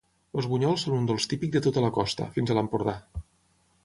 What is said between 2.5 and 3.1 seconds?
a l'Empordà.